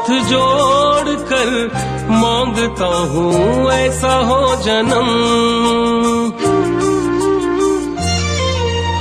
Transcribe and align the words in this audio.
हाथ 0.00 0.08
जोड़ 0.28 1.14
कर 1.28 1.48
माँगता 2.10 2.86
हूँ 3.10 3.70
ऐसा 3.72 4.12
हो 4.28 4.38
जन्म। 4.64 5.08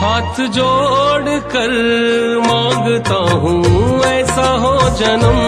हाथ 0.01 0.41
जोड़ 0.57 1.39
कर 1.53 1.71
माँगता 2.47 3.19
हूँ 3.43 3.63
ऐसा 4.05 4.47
हो 4.63 4.73
जन्म। 4.99 5.39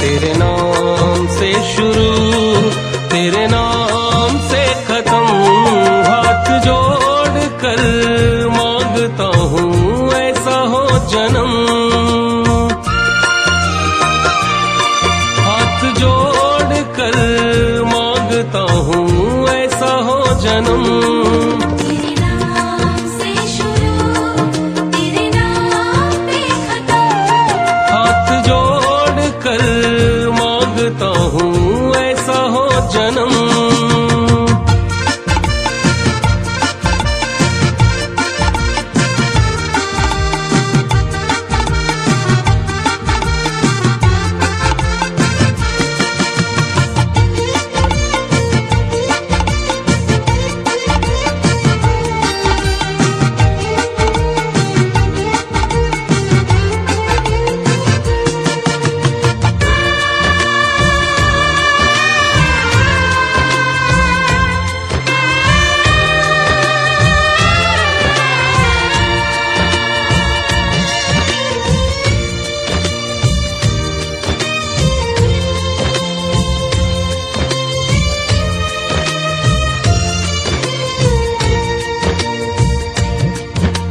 तेरे 0.00 0.32
नाम 0.38 1.26
से 1.38 1.52
शुरू 1.74 2.10
तेरे 3.10 3.46
नाम 3.46 3.77
हाथ 27.92 28.28
जोड़ 28.48 29.20
कर 29.44 29.62
माँगता 30.30 31.06
हूँ। 31.06 31.57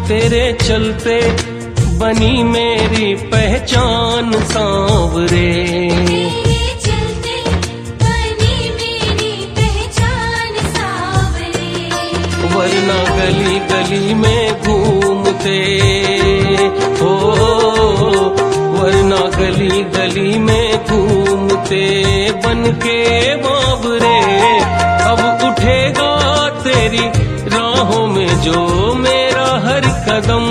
तेरे 0.08 0.58
चलते 0.62 1.16
बनी 2.00 2.44
मेरी 2.44 3.16
पहचान 3.16 4.32
सांवरे। 4.44 5.50
तेरे 6.08 6.62
चलते 6.86 7.36
बनी 8.02 8.70
मेरी 8.70 9.34
पहचान 9.58 10.54
सावरे। 10.76 11.90
वरना 12.56 13.00
गली 13.18 13.60
गली 13.60 14.14
में 14.14 14.62
घूमते। 14.62 15.60
हो 17.02 17.14
वरना 18.80 19.22
गली 19.38 19.84
गली 19.98 20.38
में 20.40 20.86
घूमते। 20.86 21.86
बन 22.46 22.72
के 22.84 23.36
बाबरे 23.36 24.17
कदम। 30.18 30.46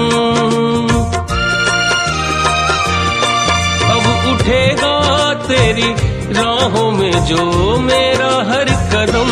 अब 3.91 4.05
उठेगा 4.33 4.95
तेरी 5.35 5.95
राहों 6.33 6.91
में 6.93 7.25
जो 7.25 7.45
मेरा 7.79 8.31
हर 8.51 8.69
कदम। 8.93 9.31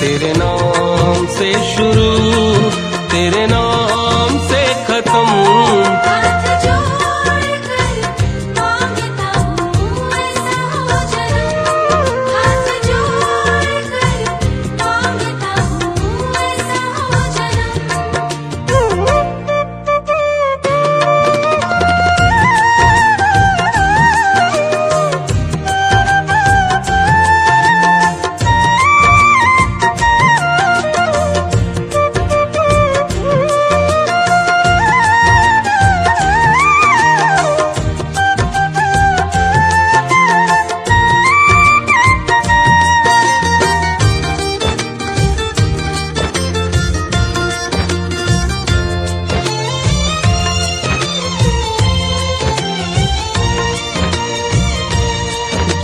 तेरे 0.00 0.32
नाम 0.36 1.26
से 1.26 1.52
शुरू 1.74 2.39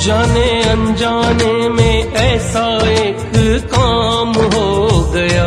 जाने 0.07 0.49
अनजाने 0.71 1.69
में 1.69 2.13
ऐसा 2.15 2.65
एक 2.91 3.23
काम 3.73 4.33
हो 4.53 4.67
गया। 5.15 5.47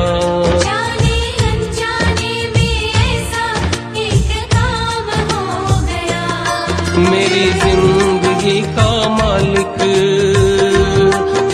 जाने 0.63 1.19
अनजाने 1.49 2.33
में 2.55 2.75
ऐसा 3.03 3.45
एक 4.05 4.31
काम 4.55 5.07
हो 5.31 5.79
गया। 5.91 6.25
मेरी 7.09 7.45
ज़िंदगी 7.63 8.59
का 8.75 8.91
मालिक 9.19 9.79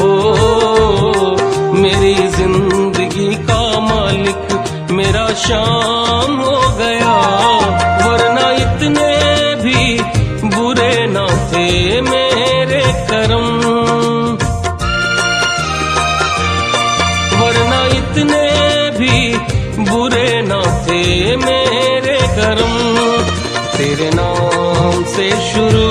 हो 0.01 0.13
मेरी 1.83 2.15
ज़िंदगी 2.37 3.33
का 3.51 3.61
मालिक 3.91 4.89
मेरा 4.91 5.27
शाम 5.45 5.94
से 25.15 25.29
शुरू 25.41 25.87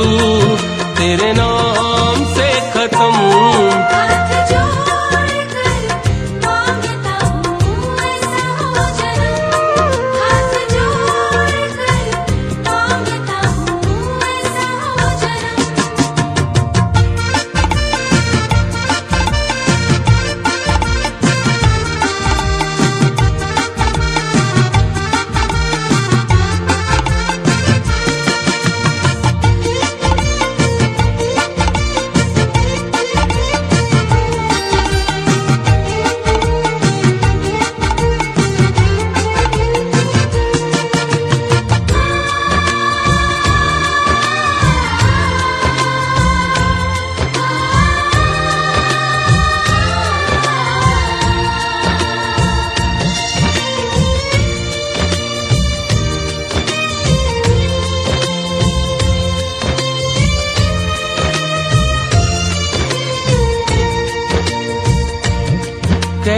तेरे 0.99 1.32
नाम 1.32 2.04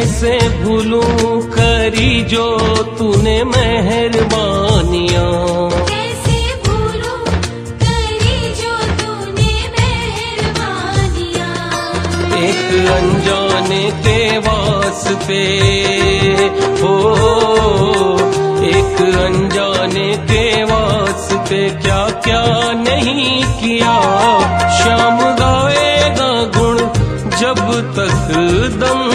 कैसे 0.06 0.38
भूलूं 0.62 1.40
करी 1.50 2.10
जो 2.30 2.46
तूने 2.98 3.36
मेहरबानियाँ। 3.44 5.30
कैसे 5.88 6.36
भूलूं 6.66 7.22
करी 7.80 8.38
जो 8.60 8.74
तूने 9.00 9.54
मेहरबानियाँ। 9.74 11.50
एक 12.42 12.70
अनजाने 12.92 13.84
के 14.06 14.20
वास्ते 14.46 15.42
हो 16.82 16.94
एक 18.70 19.02
अनजाने 19.26 20.08
के 20.30 20.46
वास्ते 20.72 21.68
क्या 21.82 22.04
क्या 22.28 22.44
नहीं 22.84 23.42
किया। 23.58 23.96
शाम 24.78 25.18
गाएगा 25.42 26.32
गुण 26.58 26.78
जब 27.40 27.66
तक 27.96 28.14
दम 28.80 29.05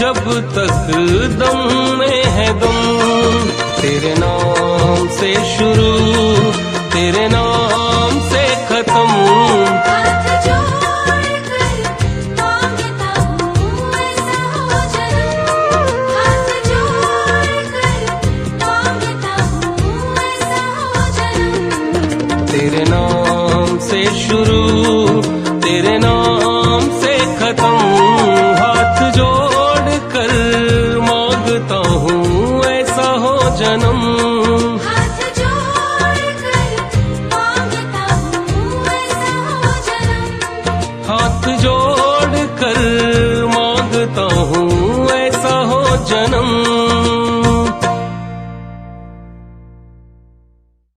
जब 0.00 0.18
तक 0.54 0.86
दम 1.40 1.58
में 1.98 2.24
है 2.36 2.48
दम 2.60 3.50
तेरे 3.80 4.14
नाम 4.18 5.08
से 5.18 5.32
शुरू 5.48 5.90
तेरे 6.94 7.28
नाम 7.28 7.79